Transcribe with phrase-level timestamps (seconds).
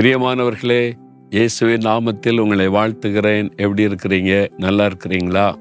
[0.00, 0.92] பிரியமானவர்களே
[1.30, 3.56] இயேசுவின் நாமத்தில் உங்களை வாழ்த்துகிறேன்.
[3.56, 4.48] எப்படி இருக்கிறீங்க?
[4.56, 5.54] நல்லா இருக்கிறீங்களா?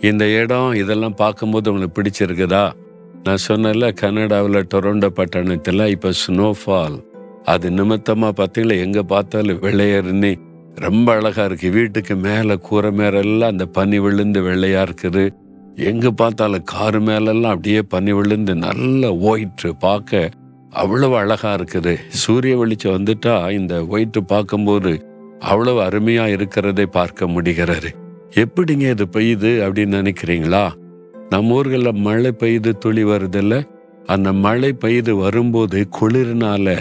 [0.00, 2.72] இந்த இடம் இதெல்லாம் பார்க்கும்போது உங்களுக்கு பிடிச்சிருக்குதா?
[3.22, 7.04] நான் சொன்னல கனடாவில் டொரண்டோ பட்டணத்தில் இப்போ ஸ்னோஃபால்
[7.44, 8.78] அது நிமித்தமாக பார்த்தீங்களா?
[8.78, 10.34] எங்கே பார்த்தாலும் வெள்ளையர்னி
[10.74, 11.70] ரொம்ப அழகாக இருக்கு.
[11.70, 15.28] வீட்டுக்கு மேலே கூரை மேலெல்லாம் அந்த பனி விழுந்து வெள்ளையாக இருக்குது.
[15.76, 20.30] எங்கே பார்த்தாலும் காரு மேலெல்லாம் அப்படியே பனி விழுந்து நல்ல ஒயிட்டு பார்க்க
[20.72, 21.94] அவ்வளவு அழகா இருக்குது.
[22.08, 24.92] சூரிய வெளிச்சம் வந்துட்டா இந்த ஒயிட்டு பார்க்கும்போது
[25.38, 27.90] அவ்வளவு அருமையா இருக்கிறதை பார்க்க முடிகிறது.
[28.34, 30.64] எப்படிங்க இது பெய்யுது அப்படின்னு நினைக்கிறீங்களா?
[31.30, 33.54] நம்ம ஊர்களில் மழை பெய்து துளி வருதில்ல?
[34.06, 36.76] அந்த மழை பெய்து வரும்போது குளிர்னால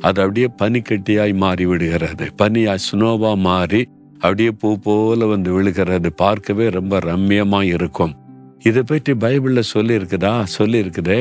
[0.00, 6.08] அது அப்படியே பனிக்கட்டியாய் மாறி விடுகிறது பனியாய் ஸ்னோவா மாறி அப்படியே பூ போல வந்து விழுகிறது.
[6.12, 8.14] பார்க்கவே ரொம்ப ரம்மியமா இருக்கும்.
[8.62, 11.20] இதை பற்றி பைபிள்ல சொல்லி இருக்குதா சொல்லி இருக்குதே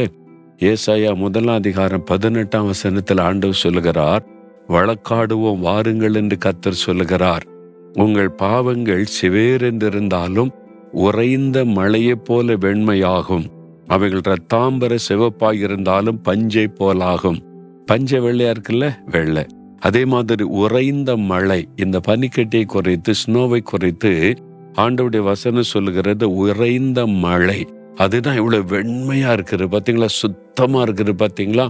[0.60, 4.26] ஏசாயா முதலாம் அதிகாரம் பதினெட்டாம் வசனத்தில் ஆண்டவர் சொல்லுகிறார்
[4.68, 7.46] வழக்காடுவோம் வாருங்கள் என்று கத்தர் சொல்லுகிறார்.
[7.94, 10.50] உங்கள் பாவங்கள் சிவேரென்றிருந்தாலும்
[10.92, 13.46] உறைந்த மழையைப் போல வெண்மையாகும்.
[13.88, 17.40] அவைகள் ரத்தாம்பர சிவப்பாயிருந்தாலும் பஞ்சை போலாகும்.
[17.86, 18.94] பஞ்சை வெள்ளையா இருக்குல்ல?
[19.06, 19.46] வெள்ளை.
[19.80, 24.34] அதே மாதிரி உறைந்த மழை இந்த பனிக்கட்டியை குறைத்து ஸ்னோவை குறைத்து
[24.78, 27.68] ஆண்டவுடைய வசனம் சொல்லுகிறது உறைந்த மழை.
[27.96, 30.06] அதுதான் இவ்வளவு வெண்மையா இருக்குது பாத்தீங்களா?
[30.06, 31.70] சுத்தமா இருக்குது பாத்தீங்களா?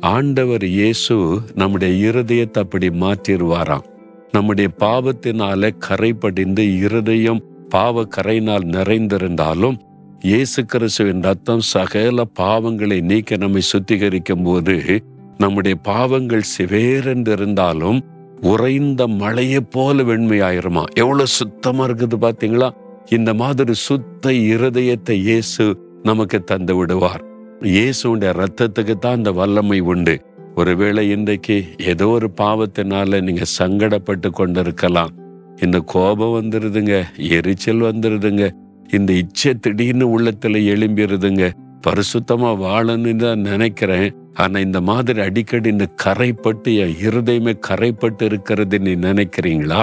[0.00, 1.14] ஆண்டவர் இயேசு
[1.54, 3.84] நம்முடைய இருதயத்தை அப்படி மாற்றிடுவாராம்.
[4.32, 9.76] நம்முடைய பாவத்தினால கரை படிந்து இருதயம் பாவ கரையினால் நிறைந்திருந்தாலும்
[10.20, 15.02] இயேசு கிறிஸ்துவின் ரத்தம் சகல பாவங்களை நீக்க நம்மை சுத்திகரிக்கும் போது
[15.38, 18.00] நம்முடைய பாவங்கள் சிவேரென்றிருந்தாலும்
[18.40, 20.84] உறைந்த மழையை போல வெண்மையாயிருமா?
[20.94, 22.68] எவ்வளவு சுத்தமா இருக்குது பாத்தீங்களா?
[23.14, 25.64] இந்த மாதிரி சுத்த இருதயத்தை இயேசு
[26.02, 27.22] நமக்கு தந்து விடுவார்.
[27.62, 30.14] இயேசுடைய ரத்தத்துக்கு தான் அந்த வல்லமை உண்டு.
[30.54, 31.56] ஒருவேளை இன்றைக்கு
[31.92, 35.12] ஏதோ ஒரு பாவத்தினால நீங்க சங்கடப்பட்டு கொண்டிருக்கலாம்.
[35.60, 38.46] இந்த கோபம் வந்துருதுங்க எரிச்சல் வந்துருதுங்க
[38.90, 41.50] இந்த இச்சை திடீர்னு உள்ளத்துல எழும்பிடுதுங்க
[41.86, 44.08] பரிசுத்தமா வாழணும்னு தான் நினைக்கிறேன்.
[44.34, 49.82] ஆனா இந்த மாதிரி அடிக்கடி இந்த கரைப்பட்டு என் இருதயமே கரைப்பட்டு இருக்கிறது நீ நினைக்கிறீங்களா?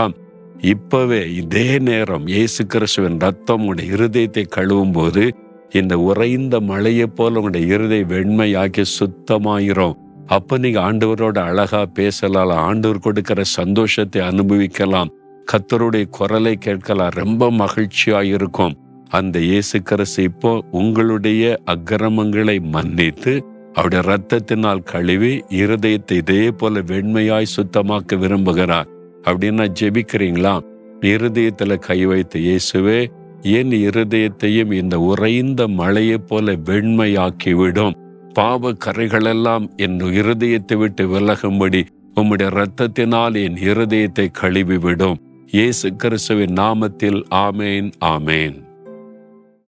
[0.72, 5.24] இப்பவே இதே நேரம் இயேசு கிறிஸ்துவின் ரத்தம் உடைய இருதயத்தை கழுவும் போது
[5.72, 9.96] இந்த உறைந்த மழையை போல உங்களுடைய இருதை வெண்மையாக்கி சுத்தமாயிரும்.
[10.28, 15.12] அப்ப நீங்க ஆண்டவரோட அழகா பேசலாம் ஆண்டவர் கொடுக்கிற சந்தோஷத்தை அனுபவிக்கலாம்.
[15.52, 18.78] கத்தருடைய குரலை கேட்கலாம் ரொம்ப மகிழ்ச்சியா இருக்கும்.
[19.10, 23.36] அந்த இயேசு கிறிஸ்து இப்போ உங்களுடைய அக்கிரமங்களை மன்னித்து
[23.76, 28.90] அவருடைய ரத்தத்தினால் கழுவி இருதயத்தை இதே போல வெண்மையாய் சுத்தமாக்க விரும்புகிறார்.
[29.28, 30.54] அப்படின்னா ஜெபிக்கிறீங்களா?
[31.02, 33.00] இருதயத்துல கை வைத்த இயேசுவே
[33.42, 37.96] என் இருதயத்தையும் இந்த உறைந்த மழையைப் போல வெண்மையாக்கிவிடும்.
[38.34, 41.82] பாவ கரைகளெல்லாம் என் இருதயத்தை விட்டு விலகும்படி
[42.16, 45.18] உம்முடைய இரத்தத்தினால் என் இருதயத்தை கழுவி விடும்
[45.52, 48.56] இயேசு கிறிஸ்துவின் நாமத்தில் ஆமேன் ஆமேன்.